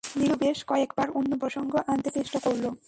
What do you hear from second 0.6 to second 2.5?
কয়েক বার অন্য প্রসঙ্গ আনতে চেষ্টা